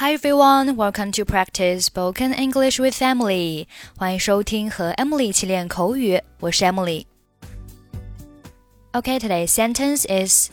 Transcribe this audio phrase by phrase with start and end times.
[0.00, 3.66] Hi everyone, welcome to practice spoken English with Emily.
[3.96, 10.50] 欢迎收听和 Emily 一起练口语，我是 Emily。Okay, today's sentence is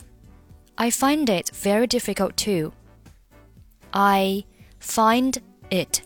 [0.76, 2.72] I find it very difficult too.
[3.90, 4.44] I
[4.80, 6.02] find it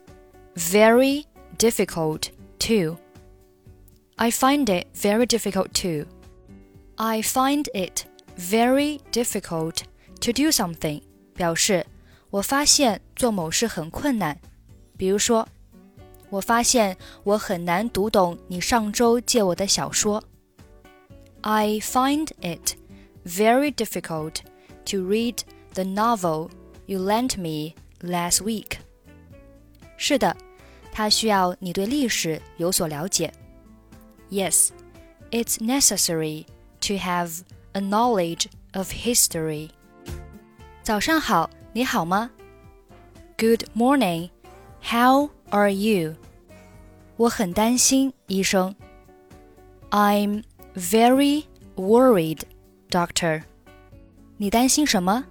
[0.54, 1.24] very
[1.58, 2.98] difficult too.
[4.16, 6.06] I find it very difficult too.
[6.96, 8.04] I find it
[8.36, 9.84] very difficult
[10.20, 11.02] to do something
[11.34, 11.86] 表示
[12.32, 14.38] 我发现做某事很困难，
[14.96, 15.48] 比如说，
[16.28, 20.22] 我发现我很难读懂你上周借我的小说。
[21.40, 22.74] I find it
[23.24, 24.40] very difficult
[24.86, 25.38] to read
[25.72, 26.50] the novel
[26.86, 28.78] you lent me last week.
[29.96, 30.36] 是的，
[30.92, 33.32] 它需要你对历史有所了解。
[34.30, 34.68] Yes,
[35.30, 36.44] it's necessary
[36.80, 37.40] to have
[37.72, 39.70] a knowledge of history.
[40.82, 41.48] 早上好。
[41.72, 42.30] 你好吗？
[43.36, 44.30] Good morning.
[44.82, 46.14] How are you?
[47.16, 48.74] 我很担心，医生。
[49.90, 51.44] I'm very
[51.76, 52.40] worried,
[52.90, 53.42] doctor.
[54.36, 55.24] 你担心什么？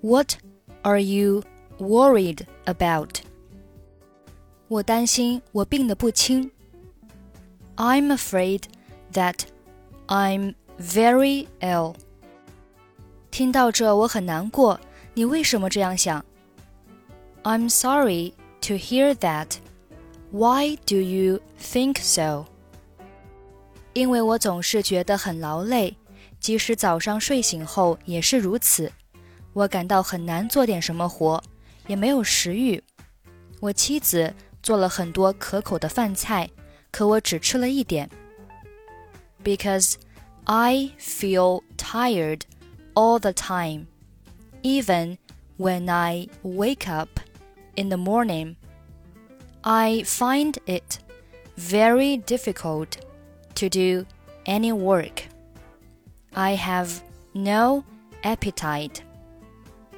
[0.00, 0.34] What
[0.82, 1.42] are you
[1.78, 3.20] worried about?
[4.68, 6.50] 我担心我病得不轻。
[7.76, 8.62] I'm afraid
[9.12, 9.40] that
[10.06, 11.94] I'm very ill.
[13.30, 14.80] 听到这，我很难过。
[15.14, 16.24] 你为什么这样想？
[17.42, 19.56] I'm sorry to hear that.
[20.30, 22.46] Why do you think so?
[23.92, 25.96] 因为我总是觉得很劳累，
[26.40, 28.92] 即使早上睡醒后也是如此。
[29.52, 31.42] 我感到很难做点什么活，
[31.86, 32.82] 也没有食欲。
[33.60, 36.50] 我妻子做了很多可口的饭菜，
[36.90, 38.10] 可我只吃了一点。
[39.42, 39.94] Because
[40.44, 42.40] I feel tired
[42.94, 43.86] all the time
[44.62, 45.18] even
[45.56, 47.20] when I wake up
[47.76, 48.56] in the morning.
[49.62, 50.98] I find it
[51.56, 52.98] very difficult
[53.54, 54.06] to do
[54.44, 55.24] any work.
[56.34, 57.02] I have
[57.34, 57.84] no
[58.22, 59.02] appetite.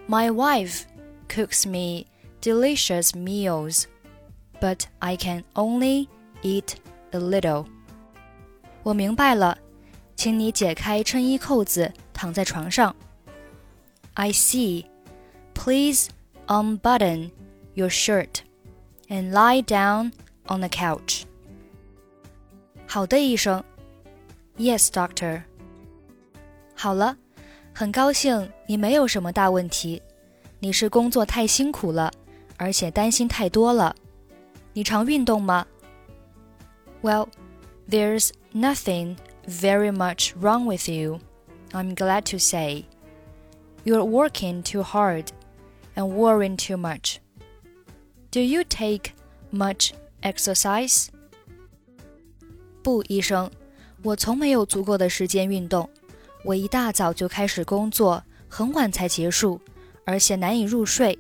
[0.07, 0.87] My wife
[1.29, 2.07] cooks me
[2.41, 3.87] delicious meals,
[4.61, 6.09] but I can only
[6.43, 6.77] eat
[7.13, 7.67] a little.
[8.85, 9.59] 我明白了，
[10.17, 12.95] 请你解开衬衣扣子，躺在床上。
[14.15, 14.87] I see.
[15.55, 16.09] Please
[16.47, 17.31] unbutton
[17.75, 18.43] your shirt
[19.09, 20.13] and lie down
[20.47, 21.25] on the couch.
[22.87, 23.63] 好的，医生。
[24.57, 25.43] Yes, doctor.
[26.75, 27.17] 好了，
[27.75, 30.03] 很高兴你没有什么大问题。
[30.61, 32.11] 你是工作太辛苦了，
[32.57, 33.95] 而且担心太多了。
[34.73, 35.67] 你常运动吗？
[37.03, 37.29] Well,
[37.89, 39.17] there's nothing
[39.47, 41.21] very much wrong with you.
[41.73, 42.87] I'm glad to say.
[43.85, 45.27] You're working too hard
[45.95, 47.19] and worrying too much.
[48.31, 49.13] Do you take
[49.51, 51.09] much exercise?
[52.83, 53.51] 不，医生，
[54.03, 55.89] 我从没有足够的时间运动。
[56.45, 59.61] 我一大早就开始工作，很晚才结束，
[60.05, 61.19] 而且难以入睡。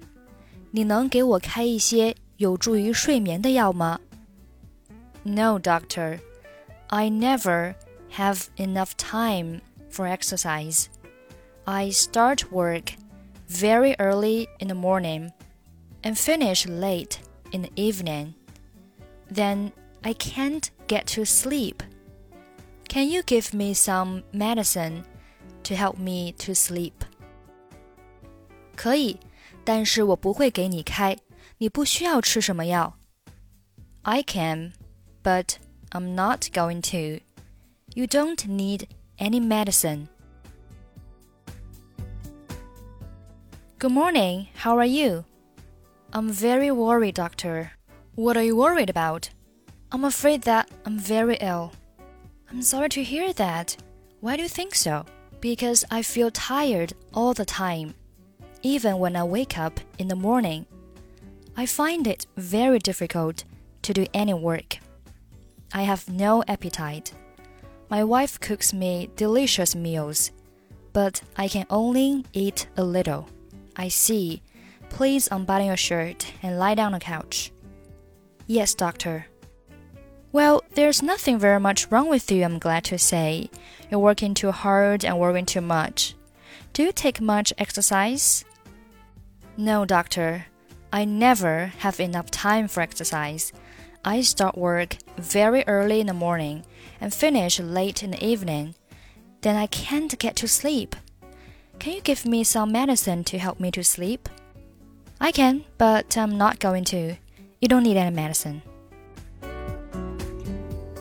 [0.70, 3.98] 你能给我开一些有助于睡眠的药吗？
[5.22, 6.20] No, doctor.
[6.88, 7.74] I never
[8.16, 10.86] have enough time for exercise.
[11.66, 12.94] I start work
[13.48, 15.32] very early in the morning
[16.02, 17.18] and finish late
[17.52, 18.34] in the evening.
[19.30, 21.82] Then I can't get to sleep.
[22.88, 25.04] Can you give me some medicine
[25.64, 26.94] to help me to sleep?
[28.76, 29.18] 可以，
[29.64, 31.16] 但是我不会给你开。
[31.58, 32.96] 你不需要吃什么药。
[34.02, 34.72] I can,
[35.22, 35.56] but
[35.90, 37.22] I'm not going to.
[37.94, 38.86] You don't need
[39.18, 40.06] any medicine.
[43.83, 44.47] Good morning.
[44.55, 45.25] How are you?
[46.13, 47.73] I'm very worried, doctor.
[48.15, 49.29] What are you worried about?
[49.91, 51.73] I'm afraid that I'm very ill.
[52.49, 53.75] I'm sorry to hear that.
[54.21, 55.05] Why do you think so?
[55.41, 57.93] Because I feel tired all the time,
[58.61, 60.65] even when I wake up in the morning.
[61.57, 63.43] I find it very difficult
[63.81, 64.77] to do any work.
[65.73, 67.11] I have no appetite.
[67.89, 70.31] My wife cooks me delicious meals,
[70.93, 73.27] but I can only eat a little.
[73.75, 74.41] I see.
[74.89, 77.51] Please unbutton your shirt and lie down on the couch.
[78.47, 79.27] Yes, doctor.
[80.31, 83.49] Well, there's nothing very much wrong with you, I'm glad to say.
[83.89, 86.15] You're working too hard and worrying too much.
[86.73, 88.43] Do you take much exercise?
[89.57, 90.47] No, doctor.
[90.91, 93.53] I never have enough time for exercise.
[94.03, 96.65] I start work very early in the morning
[96.99, 98.75] and finish late in the evening.
[99.41, 100.95] Then I can't get to sleep.
[101.78, 104.28] Can you give me some medicine to help me to sleep?
[105.18, 107.16] I can, but I'm not going to.
[107.60, 108.62] You don't need any medicine.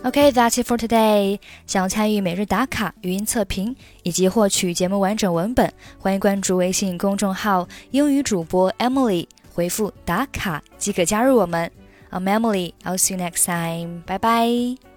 [0.03, 1.39] Okay, that's it for today.
[1.65, 11.71] 想参与每日打卡、语音测评以及获取节目完整文本，欢迎关注微信公众号“英语主播 Emily”，回复“打卡”即可加入我们。
[12.09, 12.73] I'm Emily.
[12.83, 14.03] I'll see you next time.
[14.05, 14.90] Bye bye.